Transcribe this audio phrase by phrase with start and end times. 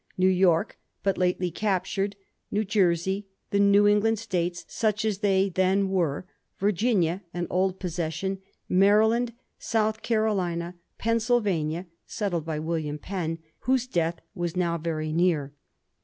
[0.17, 2.15] New York, but lately captured;
[2.49, 6.25] New Jersey, the New England States, such as they then were,
[6.57, 13.37] Virginia (an old possession), Maryland, South Carolina, Pennsylvania (settled by William Penn),
[13.69, 15.53] whose death was now very near.